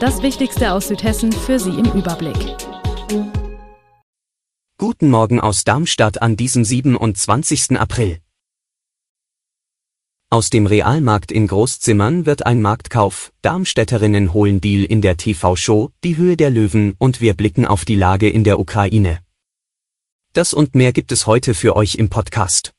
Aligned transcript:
Das 0.00 0.22
Wichtigste 0.22 0.72
aus 0.74 0.86
Südhessen 0.86 1.32
für 1.32 1.58
Sie 1.58 1.70
im 1.70 1.86
Überblick. 1.86 2.36
Guten 4.78 5.10
Morgen 5.10 5.40
aus 5.40 5.64
Darmstadt 5.64 6.22
an 6.22 6.36
diesem 6.36 6.64
27. 6.64 7.76
April. 7.76 8.20
Aus 10.30 10.50
dem 10.50 10.66
Realmarkt 10.66 11.32
in 11.32 11.48
Großzimmern 11.48 12.26
wird 12.26 12.46
ein 12.46 12.62
Marktkauf, 12.62 13.32
Darmstädterinnen 13.42 14.32
holen 14.32 14.60
Deal 14.60 14.84
in 14.84 15.02
der 15.02 15.16
TV-Show, 15.16 15.90
die 16.04 16.16
Höhe 16.16 16.36
der 16.36 16.50
Löwen 16.50 16.94
und 16.98 17.20
wir 17.20 17.34
blicken 17.34 17.66
auf 17.66 17.84
die 17.84 17.96
Lage 17.96 18.30
in 18.30 18.44
der 18.44 18.60
Ukraine. 18.60 19.18
Das 20.32 20.54
und 20.54 20.76
mehr 20.76 20.92
gibt 20.92 21.10
es 21.10 21.26
heute 21.26 21.54
für 21.54 21.74
euch 21.74 21.96
im 21.96 22.08
Podcast. 22.08 22.72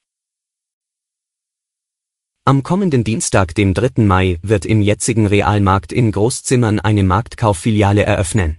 Am 2.50 2.64
kommenden 2.64 3.04
Dienstag, 3.04 3.54
dem 3.54 3.76
3. 3.76 4.02
Mai, 4.06 4.40
wird 4.42 4.66
im 4.66 4.82
jetzigen 4.82 5.28
Realmarkt 5.28 5.94
in 5.94 6.12
Großzimmern 6.12 6.80
eine 6.80 7.04
Marktkauffiliale 7.04 8.02
eröffnen. 8.02 8.58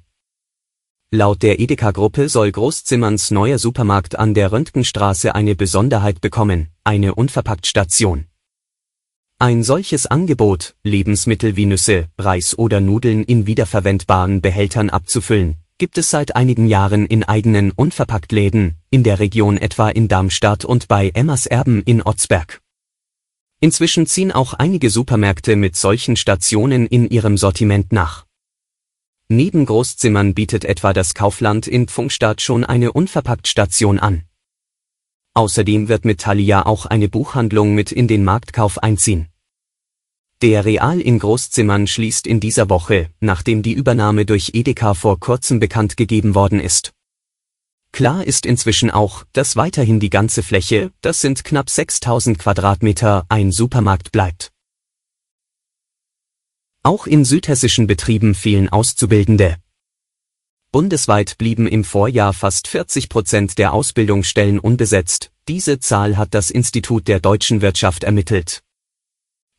Laut 1.11 1.43
der 1.43 1.59
Edeka-Gruppe 1.59 2.29
soll 2.29 2.53
Großzimmerns 2.53 3.33
neuer 3.33 3.59
Supermarkt 3.59 4.17
an 4.17 4.33
der 4.33 4.53
Röntgenstraße 4.53 5.35
eine 5.35 5.57
Besonderheit 5.57 6.21
bekommen, 6.21 6.69
eine 6.85 7.17
Unverpackt-Station. 7.17 8.27
Ein 9.41 9.65
solches 9.65 10.07
Angebot, 10.07 10.77
Lebensmittel 10.85 11.57
wie 11.57 11.67
Nüsse, 11.67 12.07
Reis 12.17 12.57
oder 12.57 12.81
Nudeln 12.81 13.25
in 13.25 13.49
wiederverwendbaren 13.49 14.41
Behältern 14.41 14.89
abzufüllen, 14.89 15.57
gibt 15.79 15.99
es 15.99 16.11
seit 16.11 16.37
einigen 16.37 16.69
Jahren 16.69 17.07
in 17.07 17.25
eigenen 17.25 17.73
Unverpackt-Läden, 17.73 18.77
in 18.91 19.03
der 19.03 19.19
Region 19.19 19.57
etwa 19.57 19.89
in 19.89 20.07
Darmstadt 20.07 20.65
und 20.65 20.87
bei 20.87 21.11
Emmas 21.13 21.47
Erben 21.47 21.83
in 21.83 22.03
Otzberg. 22.03 22.61
Inzwischen 23.61 24.07
ziehen 24.07 24.33
auch 24.33 24.55
einige 24.55 24.89
Supermärkte 24.89 25.55
mit 25.55 25.77
solchen 25.77 26.17
Stationen 26.17 26.87
in 26.87 27.09
ihrem 27.11 27.37
Sortiment 27.37 27.93
nach. 27.93 28.25
Neben 29.29 29.67
Großzimmern 29.67 30.35
bietet 30.35 30.65
etwa 30.65 30.95
das 30.95 31.15
Kaufland 31.15 31.67
in 31.67 31.87
Pfungstadt 31.87 32.41
schon 32.41 32.65
eine 32.65 32.93
Unverpackt-Station 32.93 33.99
an. 33.99 34.25
Außerdem 35.35 35.89
wird 35.89 36.05
mit 36.07 36.23
Thalia 36.23 36.65
auch 36.67 36.87
eine 36.87 37.09
Buchhandlung 37.09 37.75
mit 37.75 37.93
in 37.93 38.09
den 38.09 38.25
Marktkauf 38.25 38.83
einziehen. 38.83 39.29
Der 40.43 40.65
Real 40.65 40.99
in 40.99 41.19
Großzimmern 41.19 41.87
schließt 41.87 42.27
in 42.27 42.41
dieser 42.41 42.71
Woche, 42.71 43.11
nachdem 43.21 43.63
die 43.63 43.75
Übernahme 43.75 44.25
durch 44.25 44.53
Edeka 44.55 44.95
vor 44.95 45.21
kurzem 45.21 45.61
bekannt 45.61 45.99
gegeben 45.99 46.35
worden 46.35 46.61
ist. 46.61 46.93
Klar 47.93 48.25
ist 48.25 48.47
inzwischen 48.47 48.91
auch, 48.91 49.25
dass 49.33 49.57
weiterhin 49.57 50.01
die 50.01 50.11
ganze 50.11 50.43
Fläche, 50.43 50.93
das 51.01 51.21
sind 51.21 51.45
knapp 51.45 51.69
6000 51.69 52.39
Quadratmeter, 52.39 53.27
ein 53.29 53.53
Supermarkt 53.53 54.13
bleibt. 54.13 54.53
Auch 56.83 57.07
in 57.07 57.25
südhessischen 57.25 57.87
Betrieben 57.87 58.35
fehlen 58.35 58.69
Auszubildende. 58.69 59.57
Bundesweit 60.73 61.37
blieben 61.37 61.67
im 61.67 61.83
Vorjahr 61.83 62.33
fast 62.33 62.69
40 62.69 63.09
Prozent 63.09 63.59
der 63.59 63.73
Ausbildungsstellen 63.73 64.61
unbesetzt, 64.61 65.33
diese 65.49 65.81
Zahl 65.81 66.17
hat 66.17 66.33
das 66.33 66.51
Institut 66.51 67.09
der 67.09 67.19
deutschen 67.19 67.61
Wirtschaft 67.61 68.05
ermittelt. 68.05 68.63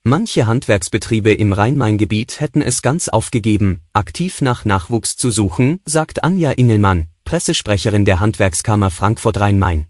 Manche 0.04 0.48
Handwerksbetriebe 0.48 1.32
im 1.34 1.54
Rhein-Main-Gebiet 1.54 2.40
hätten 2.40 2.62
es 2.62 2.82
ganz 2.82 3.08
aufgegeben, 3.08 3.82
aktiv 3.94 4.42
nach 4.42 4.66
Nachwuchs 4.66 5.16
zu 5.16 5.30
suchen, 5.30 5.80
sagt 5.86 6.24
Anja 6.24 6.52
Ingelmann, 6.54 7.08
Pressesprecherin 7.24 8.06
der 8.06 8.20
Handwerkskammer 8.20 8.92
Frankfurt-Rhein-Main. 8.92 9.88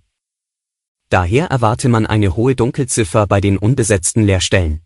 Daher 1.10 1.48
erwarte 1.48 1.90
man 1.90 2.06
eine 2.06 2.36
hohe 2.36 2.56
Dunkelziffer 2.56 3.28
bei 3.28 3.42
den 3.42 3.58
unbesetzten 3.58 4.24
Lehrstellen. 4.24 4.82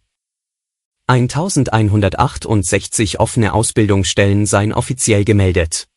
1168 1.08 3.20
offene 3.20 3.54
Ausbildungsstellen 3.54 4.48
seien 4.48 4.74
offiziell 4.74 5.24
gemeldet. 5.24 5.88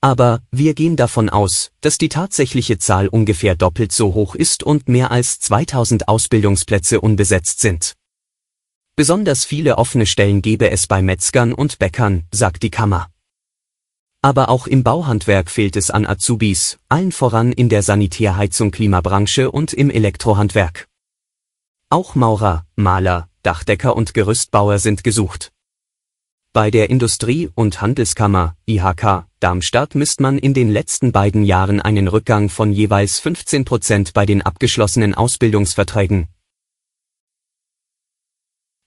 Aber 0.00 0.40
wir 0.50 0.74
gehen 0.74 0.96
davon 0.96 1.28
aus, 1.28 1.70
dass 1.80 1.98
die 1.98 2.08
tatsächliche 2.08 2.78
Zahl 2.78 3.08
ungefähr 3.08 3.56
doppelt 3.56 3.92
so 3.92 4.14
hoch 4.14 4.34
ist 4.34 4.62
und 4.62 4.88
mehr 4.88 5.10
als 5.10 5.40
2000 5.40 6.08
Ausbildungsplätze 6.08 7.00
unbesetzt 7.00 7.60
sind. 7.60 7.94
Besonders 8.94 9.44
viele 9.44 9.76
offene 9.76 10.06
Stellen 10.06 10.40
gebe 10.40 10.70
es 10.70 10.86
bei 10.86 11.02
Metzgern 11.02 11.52
und 11.52 11.78
Bäckern, 11.78 12.24
sagt 12.32 12.62
die 12.62 12.70
Kammer. 12.70 13.10
Aber 14.26 14.48
auch 14.48 14.66
im 14.66 14.82
Bauhandwerk 14.82 15.52
fehlt 15.52 15.76
es 15.76 15.88
an 15.88 16.04
Azubis, 16.04 16.80
allen 16.88 17.12
voran 17.12 17.52
in 17.52 17.68
der 17.68 17.84
Sanitärheizung 17.84 18.72
Klimabranche 18.72 19.52
und 19.52 19.72
im 19.72 19.88
Elektrohandwerk. 19.88 20.88
Auch 21.90 22.16
Maurer, 22.16 22.66
Maler, 22.74 23.28
Dachdecker 23.44 23.94
und 23.94 24.14
Gerüstbauer 24.14 24.80
sind 24.80 25.04
gesucht. 25.04 25.52
Bei 26.52 26.72
der 26.72 26.90
Industrie- 26.90 27.50
und 27.54 27.80
Handelskammer, 27.80 28.56
IHK, 28.66 29.26
Darmstadt 29.38 29.94
misst 29.94 30.20
man 30.20 30.38
in 30.38 30.54
den 30.54 30.72
letzten 30.72 31.12
beiden 31.12 31.44
Jahren 31.44 31.80
einen 31.80 32.08
Rückgang 32.08 32.48
von 32.48 32.72
jeweils 32.72 33.20
15 33.20 33.64
Prozent 33.64 34.12
bei 34.12 34.26
den 34.26 34.42
abgeschlossenen 34.42 35.14
Ausbildungsverträgen. 35.14 36.26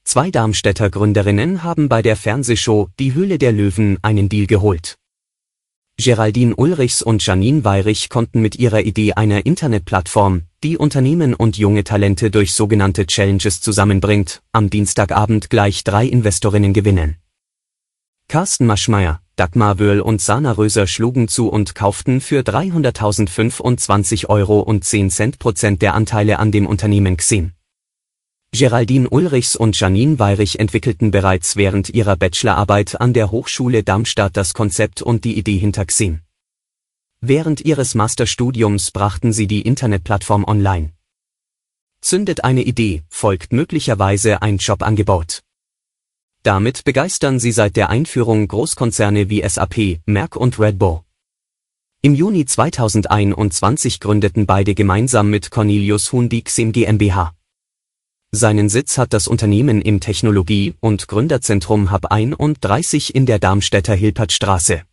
Zwei 0.04 0.32
Darmstädter 0.32 0.90
Gründerinnen 0.90 1.64
haben 1.64 1.88
bei 1.88 2.02
der 2.02 2.18
Fernsehshow 2.18 2.90
Die 3.00 3.14
Höhle 3.14 3.38
der 3.38 3.54
Löwen 3.54 4.00
einen 4.02 4.28
Deal 4.28 4.46
geholt. 4.46 5.00
Geraldine 6.02 6.56
Ulrichs 6.56 7.02
und 7.02 7.26
Janine 7.26 7.66
Weirich 7.66 8.08
konnten 8.08 8.42
mit 8.42 8.56
ihrer 8.56 8.80
Idee 8.80 9.12
einer 9.16 9.46
Internetplattform, 9.46 10.44
die 10.64 10.78
Unternehmen 10.78 11.34
und 11.34 11.58
junge 11.58 11.84
Talente 11.84 12.32
durch 12.32 12.54
sogenannte 12.54 13.06
Challenges 13.06 13.60
zusammenbringt, 13.60 14.42
am 14.54 14.70
Dienstagabend 14.70 15.50
gleich 15.50 15.84
drei 15.84 16.06
Investorinnen 16.06 16.72
gewinnen. 16.72 17.18
Carsten 18.30 18.66
Maschmeyer, 18.66 19.20
Dagmar 19.36 19.78
Wöhl 19.78 20.00
und 20.00 20.22
Sana 20.22 20.54
Röser 20.54 20.88
schlugen 20.88 21.28
zu 21.28 21.50
und 21.50 21.76
kauften 21.76 22.22
für 22.22 22.44
300.025 22.44 24.28
Euro 24.28 24.62
und 24.62 24.86
10 24.86 25.10
Cent 25.10 25.38
Prozent 25.38 25.82
der 25.82 25.96
Anteile 25.96 26.40
an 26.40 26.54
dem 26.54 26.66
Unternehmen 26.66 27.18
Xim. 27.18 27.52
Geraldine 28.52 29.08
Ulrichs 29.10 29.56
und 29.56 29.80
Janine 29.80 30.18
Weirich 30.18 30.60
entwickelten 30.60 31.12
bereits 31.12 31.56
während 31.56 31.90
ihrer 31.90 32.16
Bachelorarbeit 32.16 33.00
an 33.00 33.14
der 33.14 33.32
Hochschule 33.32 33.84
Darmstadt 33.84 34.36
das 34.36 34.54
Konzept 34.54 35.02
und 35.02 35.24
die 35.24 35.38
Idee 35.38 35.58
hinter 35.58 35.86
Xim. 35.86 36.22
Während 37.22 37.62
ihres 37.62 37.96
Masterstudiums 37.96 38.92
brachten 38.92 39.34
sie 39.34 39.46
die 39.46 39.62
Internetplattform 39.62 40.44
online. 40.46 40.94
Zündet 42.02 42.44
eine 42.44 42.64
Idee, 42.64 43.04
folgt 43.10 43.54
möglicherweise 43.54 44.42
ein 44.42 44.58
Jobangebot. 44.58 45.42
Damit 46.44 46.86
begeistern 46.86 47.40
sie 47.40 47.52
seit 47.52 47.76
der 47.76 47.90
Einführung 47.90 48.48
Großkonzerne 48.48 49.30
wie 49.30 49.48
SAP, 49.48 50.00
Merck 50.06 50.36
und 50.36 50.58
Red 50.60 50.80
Bull. 50.80 51.02
Im 52.02 52.16
Juni 52.16 52.46
2021 52.46 54.00
gründeten 54.00 54.46
beide 54.46 54.74
gemeinsam 54.74 55.30
mit 55.30 55.52
Cornelius 55.52 56.12
Huhn 56.14 56.30
die 56.30 56.44
Xim 56.44 56.72
GmbH. 56.72 57.36
Seinen 58.32 58.70
Sitz 58.70 59.00
hat 59.00 59.14
das 59.14 59.28
Unternehmen 59.28 59.82
im 59.82 60.00
Technologie- 60.00 60.76
und 60.82 61.08
Gründerzentrum 61.08 61.92
Hub 61.92 62.12
31 62.12 63.16
in 63.16 63.26
der 63.26 63.40
Darmstädter 63.40 63.96
Hilpertstraße. 63.96 64.84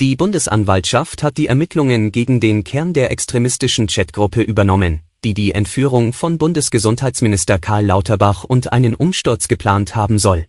Die 0.00 0.16
Bundesanwaltschaft 0.16 1.22
hat 1.22 1.36
die 1.36 1.46
Ermittlungen 1.46 2.10
gegen 2.10 2.40
den 2.40 2.64
Kern 2.64 2.92
der 2.92 3.12
extremistischen 3.12 3.86
Chatgruppe 3.86 4.42
übernommen, 4.42 5.02
die 5.22 5.32
die 5.32 5.52
Entführung 5.52 6.12
von 6.12 6.38
Bundesgesundheitsminister 6.38 7.60
Karl 7.60 7.86
Lauterbach 7.86 8.42
und 8.42 8.72
einen 8.72 8.96
Umsturz 8.96 9.46
geplant 9.46 9.94
haben 9.94 10.18
soll. 10.18 10.46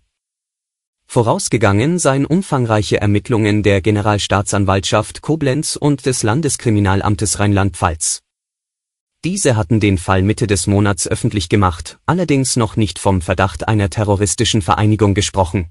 Vorausgegangen 1.05 1.99
seien 1.99 2.25
umfangreiche 2.25 2.99
Ermittlungen 2.99 3.61
der 3.61 3.81
Generalstaatsanwaltschaft 3.81 5.21
Koblenz 5.21 5.75
und 5.75 6.07
des 6.07 6.23
Landeskriminalamtes 6.23 7.39
Rheinland-Pfalz. 7.39 8.23
Diese 9.23 9.55
hatten 9.55 9.79
den 9.79 9.97
Fall 9.97 10.21
Mitte 10.21 10.47
des 10.47 10.67
Monats 10.67 11.07
öffentlich 11.07 11.47
gemacht, 11.47 11.97
allerdings 12.05 12.57
noch 12.57 12.75
nicht 12.75 12.99
vom 12.99 13.21
Verdacht 13.21 13.69
einer 13.69 13.89
terroristischen 13.89 14.61
Vereinigung 14.61 15.13
gesprochen. 15.13 15.67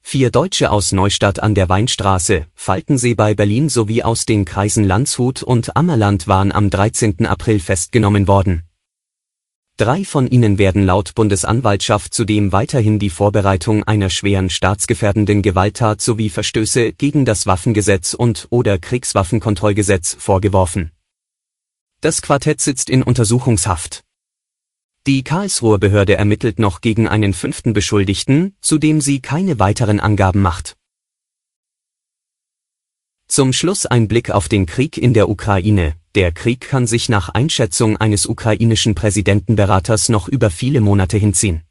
Vier 0.00 0.30
Deutsche 0.30 0.70
aus 0.70 0.92
Neustadt 0.92 1.40
an 1.40 1.56
der 1.56 1.68
Weinstraße, 1.68 2.46
Falkensee 2.54 3.14
bei 3.14 3.34
Berlin 3.34 3.68
sowie 3.68 4.04
aus 4.04 4.26
den 4.26 4.44
Kreisen 4.44 4.84
Landshut 4.84 5.42
und 5.42 5.76
Ammerland 5.76 6.28
waren 6.28 6.52
am 6.52 6.70
13. 6.70 7.26
April 7.26 7.58
festgenommen 7.58 8.28
worden. 8.28 8.62
Drei 9.76 10.04
von 10.04 10.28
ihnen 10.28 10.56
werden 10.56 10.86
laut 10.86 11.16
Bundesanwaltschaft 11.16 12.14
zudem 12.14 12.52
weiterhin 12.52 13.00
die 13.00 13.10
Vorbereitung 13.10 13.82
einer 13.82 14.08
schweren 14.08 14.50
staatsgefährdenden 14.50 15.42
Gewalttat 15.42 16.00
sowie 16.00 16.30
Verstöße 16.30 16.92
gegen 16.92 17.24
das 17.24 17.46
Waffengesetz 17.46 18.14
und 18.14 18.46
oder 18.50 18.78
Kriegswaffenkontrollgesetz 18.78 20.16
vorgeworfen. 20.18 20.92
Das 22.06 22.22
Quartett 22.22 22.60
sitzt 22.60 22.88
in 22.88 23.02
Untersuchungshaft. 23.02 24.04
Die 25.08 25.24
Karlsruher 25.24 25.80
Behörde 25.80 26.14
ermittelt 26.14 26.60
noch 26.60 26.80
gegen 26.80 27.08
einen 27.08 27.34
fünften 27.34 27.72
Beschuldigten, 27.72 28.54
zu 28.60 28.78
dem 28.78 29.00
sie 29.00 29.18
keine 29.18 29.58
weiteren 29.58 29.98
Angaben 29.98 30.40
macht. 30.40 30.76
Zum 33.26 33.52
Schluss 33.52 33.86
ein 33.86 34.06
Blick 34.06 34.30
auf 34.30 34.48
den 34.48 34.66
Krieg 34.66 34.96
in 34.98 35.14
der 35.14 35.28
Ukraine. 35.28 35.96
Der 36.14 36.30
Krieg 36.30 36.60
kann 36.60 36.86
sich 36.86 37.08
nach 37.08 37.30
Einschätzung 37.30 37.96
eines 37.96 38.26
ukrainischen 38.26 38.94
Präsidentenberaters 38.94 40.08
noch 40.08 40.28
über 40.28 40.50
viele 40.50 40.80
Monate 40.80 41.16
hinziehen. 41.16 41.65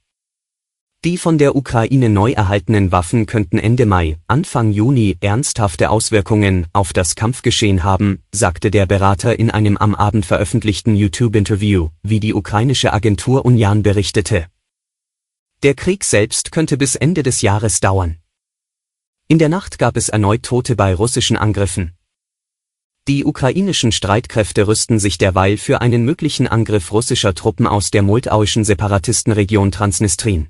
Die 1.06 1.20
von 1.20 1.38
der 1.38 1.56
Ukraine 1.56 2.10
neu 2.10 2.32
erhaltenen 2.32 2.92
Waffen 2.92 3.28
könnten 3.28 3.60
Ende 3.60 3.86
Mai, 3.86 4.18
Anfang 4.26 4.72
Juni 4.72 5.18
ernsthafte 5.20 5.92
Auswirkungen 5.92 6.66
auf 6.74 6.94
das 6.94 7.14
Kampfgeschehen 7.14 7.84
haben, 7.84 8.24
sagte 8.32 8.72
der 8.72 8.88
Berater 8.88 9.38
in 9.38 9.52
einem 9.52 9.78
am 9.78 9.94
Abend 9.94 10.26
veröffentlichten 10.26 10.96
YouTube-Interview, 10.96 11.90
wie 12.02 12.20
die 12.20 12.34
ukrainische 12.34 12.92
Agentur 12.92 13.46
Union 13.46 13.84
berichtete. 13.84 14.48
Der 15.62 15.76
Krieg 15.76 16.04
selbst 16.04 16.52
könnte 16.52 16.76
bis 16.76 16.96
Ende 16.96 17.22
des 17.22 17.44
Jahres 17.44 17.82
dauern. 17.82 18.18
In 19.28 19.38
der 19.38 19.50
Nacht 19.50 19.78
gab 19.78 19.98
es 19.98 20.10
erneut 20.10 20.42
Tote 20.42 20.76
bei 20.76 20.96
russischen 20.96 21.38
Angriffen. 21.38 21.92
Die 23.08 23.26
ukrainischen 23.26 23.92
Streitkräfte 23.92 24.68
rüsten 24.68 24.98
sich 24.98 25.20
derweil 25.20 25.58
für 25.58 25.82
einen 25.82 26.04
möglichen 26.04 26.48
Angriff 26.48 26.92
russischer 26.92 27.36
Truppen 27.36 27.68
aus 27.68 27.92
der 27.92 28.02
moldauischen 28.02 28.64
Separatistenregion 28.64 29.70
Transnistrien. 29.70 30.50